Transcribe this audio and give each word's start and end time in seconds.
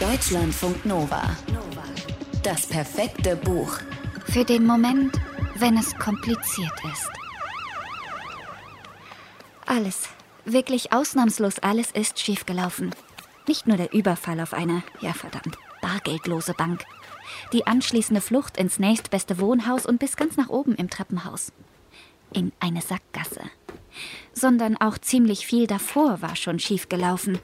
Deutschlandfunk 0.00 0.84
Nova. 0.84 1.22
Das 2.42 2.66
perfekte 2.66 3.36
Buch. 3.36 3.78
Für 4.26 4.44
den 4.44 4.66
Moment, 4.66 5.14
wenn 5.54 5.76
es 5.76 5.96
kompliziert 5.96 6.72
ist. 6.92 7.10
Alles, 9.64 10.08
wirklich 10.44 10.92
ausnahmslos 10.92 11.60
alles 11.60 11.92
ist 11.92 12.18
schiefgelaufen. 12.18 12.92
Nicht 13.46 13.68
nur 13.68 13.76
der 13.76 13.92
Überfall 13.92 14.40
auf 14.40 14.52
eine, 14.52 14.82
ja 15.00 15.12
verdammt, 15.12 15.56
bargeldlose 15.80 16.54
Bank. 16.54 16.84
Die 17.52 17.68
anschließende 17.68 18.20
Flucht 18.20 18.56
ins 18.56 18.80
nächstbeste 18.80 19.38
Wohnhaus 19.38 19.86
und 19.86 20.00
bis 20.00 20.16
ganz 20.16 20.36
nach 20.36 20.48
oben 20.48 20.74
im 20.74 20.90
Treppenhaus. 20.90 21.52
In 22.32 22.50
eine 22.58 22.82
Sackgasse. 22.82 23.42
Sondern 24.32 24.76
auch 24.76 24.98
ziemlich 24.98 25.46
viel 25.46 25.68
davor 25.68 26.20
war 26.20 26.34
schon 26.34 26.58
schiefgelaufen. 26.58 27.38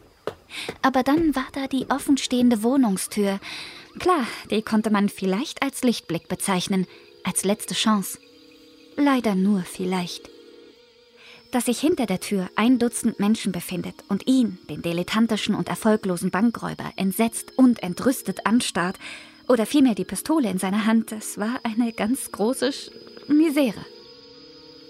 Aber 0.83 1.03
dann 1.03 1.35
war 1.35 1.47
da 1.53 1.67
die 1.67 1.87
offenstehende 1.91 2.63
Wohnungstür. 2.63 3.41
Klar, 3.99 4.27
die 4.51 4.63
konnte 4.63 4.91
man 4.91 5.09
vielleicht 5.09 5.63
als 5.63 5.83
Lichtblick 5.83 6.29
bezeichnen, 6.29 6.87
als 7.25 7.45
letzte 7.45 7.75
Chance. 7.75 8.19
Leider 8.97 9.35
nur 9.35 9.63
vielleicht. 9.63 10.31
Dass 11.51 11.67
sich 11.67 11.81
hinter 11.81 12.07
der 12.07 12.21
Tür 12.21 12.49
ein 12.55 12.79
Dutzend 12.79 13.19
Menschen 13.19 13.51
befindet 13.51 13.97
und 14.09 14.27
ihn, 14.27 14.59
den 14.69 14.83
dilettantischen 14.83 15.55
und 15.55 15.69
erfolglosen 15.69 16.31
Bankräuber, 16.31 16.93
entsetzt 16.97 17.53
und 17.57 17.83
entrüstet 17.83 18.47
anstarrt, 18.47 18.99
oder 19.49 19.67
vielmehr 19.67 19.97
die 19.97 20.05
Pistole 20.05 20.49
in 20.49 20.59
seiner 20.59 20.87
Hand, 20.87 21.11
das 21.11 21.37
war 21.37 21.59
eine 21.65 21.93
ganz 21.93 22.31
große 22.31 22.73
Sch 22.73 22.91
Misere. 23.27 23.85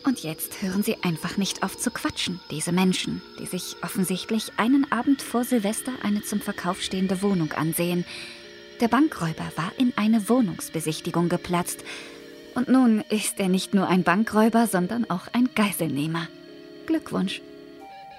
Und 0.04 0.20
jetzt 0.20 0.62
hören 0.62 0.82
sie 0.82 0.96
einfach 1.02 1.36
nicht 1.36 1.62
auf 1.62 1.76
zu 1.76 1.90
quatschen, 1.90 2.40
diese 2.50 2.72
Menschen, 2.72 3.20
die 3.38 3.46
sich 3.46 3.76
offensichtlich 3.82 4.52
einen 4.56 4.90
Abend 4.90 5.20
vor 5.20 5.44
Silvester 5.44 5.92
eine 6.02 6.22
zum 6.22 6.40
Verkauf 6.40 6.80
stehende 6.80 7.20
Wohnung 7.20 7.52
ansehen. 7.52 8.06
Der 8.80 8.88
Bankräuber 8.88 9.44
war 9.56 9.72
in 9.76 9.92
eine 9.96 10.28
Wohnungsbesichtigung 10.28 11.28
geplatzt. 11.28 11.84
Und 12.54 12.68
nun 12.68 13.04
ist 13.10 13.38
er 13.38 13.48
nicht 13.48 13.74
nur 13.74 13.88
ein 13.88 14.02
Bankräuber, 14.02 14.66
sondern 14.66 15.08
auch 15.10 15.28
ein 15.32 15.50
Geiselnehmer. 15.54 16.28
Glückwunsch. 16.86 17.42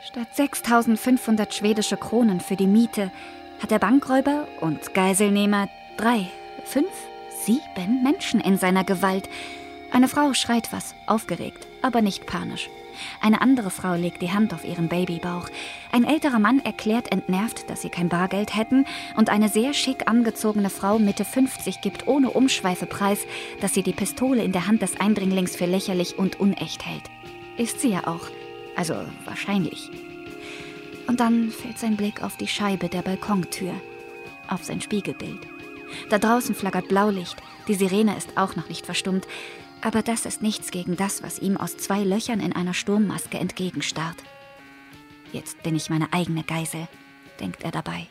Statt 0.08 0.36
6500 0.36 1.54
schwedische 1.54 1.98
Kronen 1.98 2.42
für 2.42 2.56
die 2.56 2.68
Miete 2.68 3.12
hat 3.60 3.72
der 3.72 3.80
Bankräuber 3.80 4.48
und 4.62 4.94
Geiselnehmer 4.94 5.68
drei, 5.98 6.30
fünf, 6.64 6.92
sieben 7.44 8.04
Menschen 8.04 8.40
in 8.40 8.58
seiner 8.58 8.84
Gewalt. 8.84 9.28
Eine 9.92 10.08
Frau 10.08 10.34
schreit 10.34 10.72
was, 10.72 10.94
aufgeregt 11.08 11.68
aber 11.82 12.02
nicht 12.02 12.26
panisch. 12.26 12.70
Eine 13.22 13.42
andere 13.42 13.70
Frau 13.70 13.96
legt 13.96 14.22
die 14.22 14.32
Hand 14.32 14.54
auf 14.54 14.66
ihren 14.66 14.88
Babybauch. 14.88 15.48
Ein 15.92 16.04
älterer 16.04 16.40
Mann 16.40 16.60
erklärt 16.60 17.12
entnervt, 17.12 17.70
dass 17.70 17.82
sie 17.82 17.90
kein 17.90 18.10
Bargeld 18.10 18.56
hätten. 18.56 18.86
Und 19.16 19.30
eine 19.30 19.50
sehr 19.50 19.74
schick 19.74 20.08
angezogene 20.08 20.70
Frau 20.70 21.00
Mitte 21.00 21.26
50 21.26 21.82
gibt 21.82 22.08
ohne 22.08 22.30
Umschweife 22.32 22.86
preis, 22.86 23.20
dass 23.60 23.74
sie 23.74 23.84
die 23.84 23.94
Pistole 23.94 24.44
in 24.44 24.52
der 24.52 24.68
Hand 24.68 24.82
des 24.82 25.00
Eindringlings 25.00 25.56
für 25.56 25.66
lächerlich 25.66 26.18
und 26.18 26.40
unecht 26.40 26.86
hält. 26.86 27.04
Ist 27.58 27.80
sie 27.80 27.90
ja 27.90 28.08
auch. 28.08 28.28
Also 28.76 28.96
wahrscheinlich. 29.26 29.90
Und 31.08 31.20
dann 31.20 31.50
fällt 31.50 31.78
sein 31.78 31.98
Blick 31.98 32.24
auf 32.24 32.38
die 32.38 32.48
Scheibe 32.48 32.88
der 32.88 33.02
Balkontür. 33.02 33.74
Auf 34.48 34.64
sein 34.64 34.82
Spiegelbild. 34.82 35.40
Da 36.10 36.20
draußen 36.20 36.56
flackert 36.56 36.88
Blaulicht. 36.88 37.36
Die 37.68 37.76
Sirene 37.76 38.16
ist 38.18 38.38
auch 38.38 38.56
noch 38.56 38.70
nicht 38.70 38.86
verstummt. 38.86 39.28
Aber 39.82 40.04
das 40.04 40.26
ist 40.26 40.42
nichts 40.42 40.72
gegen 40.72 40.96
das, 40.96 41.24
was 41.24 41.40
ihm 41.40 41.58
aus 41.58 41.78
zwei 41.78 42.04
Löchern 42.04 42.40
in 42.40 42.54
einer 42.54 42.74
Sturmmaske 42.74 43.40
entgegenstarrt. 43.40 44.18
Jetzt 45.34 45.64
bin 45.64 45.76
ich 45.76 45.90
meine 45.90 46.14
eigene 46.14 46.44
Geisel, 46.44 46.88
denkt 47.40 47.64
er 47.64 47.72
dabei. 47.72 48.08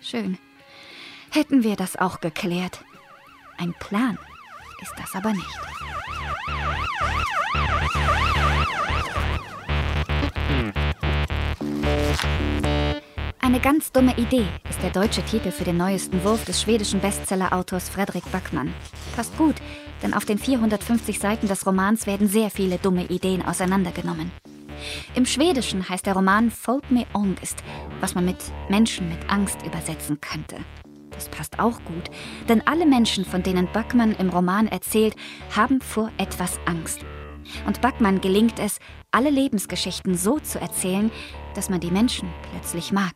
Schön. 0.00 0.38
Hätten 1.30 1.62
wir 1.62 1.76
das 1.76 1.96
auch 1.96 2.20
geklärt. 2.20 2.84
Ein 3.58 3.74
Plan 3.74 4.18
ist 4.80 4.92
das 4.98 5.14
aber 5.14 5.32
nicht. 5.32 5.46
Eine 13.40 13.60
ganz 13.60 13.92
dumme 13.92 14.16
Idee 14.16 14.46
ist 14.68 14.82
der 14.82 14.90
deutsche 14.90 15.22
Titel 15.22 15.50
für 15.50 15.64
den 15.64 15.76
neuesten 15.76 16.24
Wurf 16.24 16.44
des 16.44 16.62
schwedischen 16.62 17.00
Bestsellerautors 17.00 17.88
Fredrik 17.88 18.24
Backmann. 18.32 18.72
Passt 19.14 19.36
gut, 19.36 19.56
denn 20.02 20.14
auf 20.14 20.24
den 20.24 20.38
450 20.38 21.18
Seiten 21.18 21.48
des 21.48 21.66
Romans 21.66 22.06
werden 22.06 22.28
sehr 22.28 22.50
viele 22.50 22.78
dumme 22.78 23.06
Ideen 23.06 23.42
auseinandergenommen. 23.42 24.30
Im 25.14 25.26
Schwedischen 25.26 25.88
heißt 25.88 26.06
der 26.06 26.14
Roman 26.14 26.50
Folk 26.50 26.90
med 26.90 27.06
Angst, 27.12 27.62
was 28.00 28.14
man 28.14 28.24
mit 28.24 28.38
Menschen 28.68 29.08
mit 29.08 29.30
Angst 29.30 29.58
übersetzen 29.64 30.20
könnte. 30.20 30.56
Das 31.10 31.28
passt 31.28 31.58
auch 31.58 31.78
gut, 31.84 32.10
denn 32.48 32.66
alle 32.66 32.86
Menschen, 32.86 33.24
von 33.24 33.42
denen 33.42 33.68
Backmann 33.72 34.12
im 34.16 34.30
Roman 34.30 34.66
erzählt, 34.66 35.14
haben 35.54 35.80
vor 35.80 36.10
etwas 36.16 36.58
Angst. 36.64 37.04
Und 37.66 37.80
Backmann 37.80 38.20
gelingt 38.20 38.58
es, 38.58 38.78
alle 39.10 39.30
Lebensgeschichten 39.30 40.16
so 40.16 40.38
zu 40.38 40.58
erzählen, 40.58 41.10
dass 41.54 41.68
man 41.68 41.80
die 41.80 41.90
Menschen 41.90 42.28
plötzlich 42.50 42.92
mag. 42.92 43.12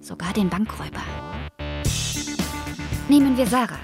Sogar 0.00 0.32
den 0.32 0.48
Bankräuber. 0.48 1.00
Nehmen 3.08 3.36
wir 3.36 3.46
Sarah, 3.46 3.78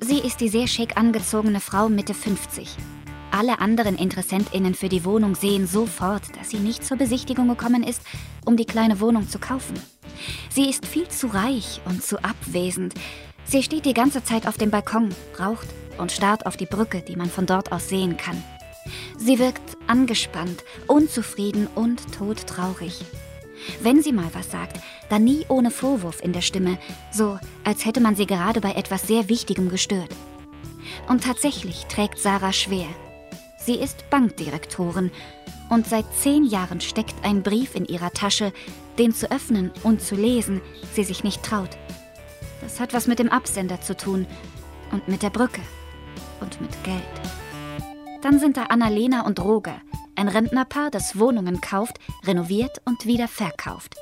Sie 0.00 0.20
ist 0.20 0.40
die 0.40 0.48
sehr 0.48 0.66
schick 0.66 0.96
angezogene 0.96 1.60
Frau 1.60 1.88
Mitte 1.88 2.14
50. 2.14 2.68
Alle 3.30 3.58
anderen 3.60 3.98
InteressentInnen 3.98 4.74
für 4.74 4.88
die 4.88 5.04
Wohnung 5.04 5.34
sehen 5.34 5.66
sofort, 5.66 6.22
dass 6.38 6.50
sie 6.50 6.58
nicht 6.58 6.84
zur 6.84 6.96
Besichtigung 6.96 7.48
gekommen 7.48 7.82
ist, 7.82 8.00
um 8.44 8.56
die 8.56 8.64
kleine 8.64 9.00
Wohnung 9.00 9.28
zu 9.28 9.38
kaufen. 9.38 9.74
Sie 10.50 10.68
ist 10.70 10.86
viel 10.86 11.08
zu 11.08 11.26
reich 11.28 11.80
und 11.84 12.02
zu 12.02 12.22
abwesend. 12.22 12.94
Sie 13.44 13.62
steht 13.62 13.84
die 13.84 13.94
ganze 13.94 14.22
Zeit 14.22 14.46
auf 14.46 14.56
dem 14.56 14.70
Balkon, 14.70 15.10
raucht 15.38 15.68
und 15.98 16.12
starrt 16.12 16.46
auf 16.46 16.56
die 16.56 16.66
Brücke, 16.66 17.02
die 17.02 17.16
man 17.16 17.28
von 17.28 17.46
dort 17.46 17.72
aus 17.72 17.88
sehen 17.88 18.16
kann. 18.16 18.42
Sie 19.18 19.38
wirkt 19.38 19.76
angespannt, 19.88 20.64
unzufrieden 20.86 21.66
und 21.74 22.00
todtraurig. 22.14 23.04
Wenn 23.80 24.02
sie 24.02 24.12
mal 24.12 24.30
was 24.32 24.50
sagt, 24.50 24.80
dann 25.08 25.24
nie 25.24 25.44
ohne 25.48 25.70
Vorwurf 25.70 26.22
in 26.22 26.32
der 26.32 26.40
Stimme, 26.40 26.78
so 27.12 27.38
als 27.64 27.84
hätte 27.84 28.00
man 28.00 28.16
sie 28.16 28.26
gerade 28.26 28.60
bei 28.60 28.72
etwas 28.72 29.06
sehr 29.06 29.28
Wichtigem 29.28 29.68
gestört. 29.68 30.10
Und 31.08 31.24
tatsächlich 31.24 31.86
trägt 31.86 32.18
Sarah 32.18 32.52
schwer. 32.52 32.86
Sie 33.58 33.74
ist 33.74 34.08
Bankdirektorin 34.10 35.10
und 35.68 35.86
seit 35.86 36.06
zehn 36.14 36.44
Jahren 36.44 36.80
steckt 36.80 37.24
ein 37.24 37.42
Brief 37.42 37.74
in 37.74 37.84
ihrer 37.84 38.12
Tasche, 38.12 38.52
den 38.98 39.14
zu 39.14 39.30
öffnen 39.30 39.70
und 39.82 40.00
zu 40.00 40.14
lesen 40.14 40.60
sie 40.94 41.04
sich 41.04 41.24
nicht 41.24 41.42
traut. 41.42 41.76
Das 42.60 42.80
hat 42.80 42.94
was 42.94 43.06
mit 43.06 43.18
dem 43.18 43.28
Absender 43.28 43.80
zu 43.80 43.96
tun 43.96 44.26
und 44.90 45.08
mit 45.08 45.22
der 45.22 45.30
Brücke 45.30 45.60
und 46.40 46.60
mit 46.60 46.82
Geld. 46.84 47.02
Dann 48.22 48.40
sind 48.40 48.56
da 48.56 48.64
Annalena 48.64 49.26
und 49.26 49.38
Roger, 49.40 49.80
ein 50.18 50.28
Rentnerpaar, 50.28 50.90
das 50.90 51.18
Wohnungen 51.18 51.60
kauft, 51.60 51.98
renoviert 52.24 52.82
und 52.84 53.06
wieder 53.06 53.28
verkauft. 53.28 53.94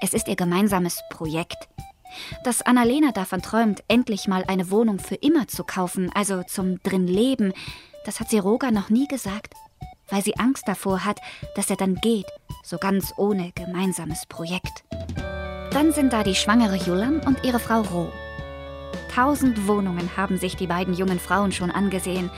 Es 0.00 0.14
ist 0.14 0.26
ihr 0.26 0.36
gemeinsames 0.36 1.00
Projekt. 1.10 1.68
Dass 2.44 2.62
Annalena 2.62 3.12
davon 3.12 3.42
träumt, 3.42 3.84
endlich 3.86 4.26
mal 4.26 4.42
eine 4.48 4.70
Wohnung 4.70 4.98
für 4.98 5.14
immer 5.16 5.46
zu 5.46 5.62
kaufen, 5.62 6.10
also 6.14 6.42
zum 6.42 6.82
drin 6.82 7.06
Leben, 7.06 7.52
das 8.04 8.18
hat 8.18 8.30
sie 8.30 8.38
Roger 8.38 8.70
noch 8.70 8.88
nie 8.88 9.06
gesagt, 9.06 9.54
weil 10.08 10.24
sie 10.24 10.36
Angst 10.38 10.66
davor 10.66 11.04
hat, 11.04 11.20
dass 11.54 11.70
er 11.70 11.76
dann 11.76 11.94
geht, 11.96 12.26
so 12.64 12.78
ganz 12.78 13.12
ohne 13.16 13.52
gemeinsames 13.52 14.26
Projekt. 14.26 14.84
Dann 15.70 15.92
sind 15.92 16.12
da 16.12 16.24
die 16.24 16.34
schwangere 16.34 16.76
Julan 16.76 17.20
und 17.20 17.44
ihre 17.44 17.60
Frau 17.60 17.82
Roh. 17.82 18.10
Tausend 19.14 19.68
Wohnungen 19.68 20.16
haben 20.16 20.38
sich 20.38 20.56
die 20.56 20.66
beiden 20.66 20.94
jungen 20.94 21.20
Frauen 21.20 21.52
schon 21.52 21.70
angesehen, 21.70 22.30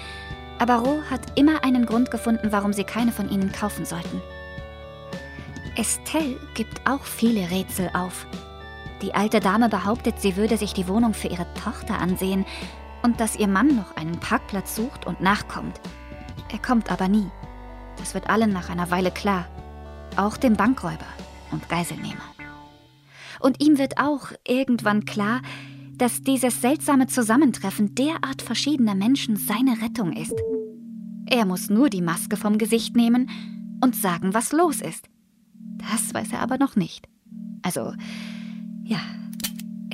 aber 0.62 0.76
Ro 0.76 1.02
hat 1.10 1.36
immer 1.36 1.64
einen 1.64 1.86
Grund 1.86 2.12
gefunden, 2.12 2.52
warum 2.52 2.72
sie 2.72 2.84
keine 2.84 3.10
von 3.10 3.28
ihnen 3.28 3.50
kaufen 3.50 3.84
sollten. 3.84 4.22
Estelle 5.76 6.38
gibt 6.54 6.88
auch 6.88 7.02
viele 7.02 7.50
Rätsel 7.50 7.90
auf. 7.94 8.26
Die 9.02 9.12
alte 9.12 9.40
Dame 9.40 9.68
behauptet, 9.68 10.20
sie 10.20 10.36
würde 10.36 10.56
sich 10.56 10.72
die 10.72 10.86
Wohnung 10.86 11.14
für 11.14 11.26
ihre 11.26 11.52
Tochter 11.54 11.98
ansehen 11.98 12.46
und 13.02 13.18
dass 13.18 13.34
ihr 13.34 13.48
Mann 13.48 13.74
noch 13.74 13.96
einen 13.96 14.20
Parkplatz 14.20 14.76
sucht 14.76 15.04
und 15.04 15.20
nachkommt. 15.20 15.80
Er 16.52 16.60
kommt 16.60 16.92
aber 16.92 17.08
nie. 17.08 17.26
Das 17.96 18.14
wird 18.14 18.30
allen 18.30 18.52
nach 18.52 18.70
einer 18.70 18.88
Weile 18.92 19.10
klar. 19.10 19.46
Auch 20.14 20.36
dem 20.36 20.54
Bankräuber 20.54 21.08
und 21.50 21.68
Geiselnehmer. 21.68 22.22
Und 23.40 23.60
ihm 23.60 23.78
wird 23.78 23.98
auch 23.98 24.28
irgendwann 24.46 25.06
klar, 25.06 25.40
dass 26.02 26.20
dieses 26.20 26.60
seltsame 26.60 27.06
Zusammentreffen 27.06 27.94
derart 27.94 28.42
verschiedener 28.42 28.96
Menschen 28.96 29.36
seine 29.36 29.80
Rettung 29.80 30.12
ist. 30.12 30.34
Er 31.26 31.46
muss 31.46 31.70
nur 31.70 31.90
die 31.90 32.02
Maske 32.02 32.36
vom 32.36 32.58
Gesicht 32.58 32.96
nehmen 32.96 33.30
und 33.80 33.94
sagen, 33.94 34.34
was 34.34 34.50
los 34.50 34.80
ist. 34.80 35.08
Das 35.78 36.12
weiß 36.12 36.32
er 36.32 36.40
aber 36.40 36.58
noch 36.58 36.74
nicht. 36.74 37.06
Also, 37.62 37.92
ja, 38.82 38.98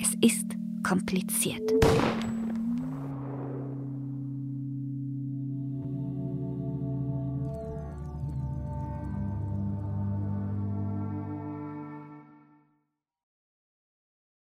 es 0.01 0.15
ist 0.23 0.47
kompliziert. 0.83 1.75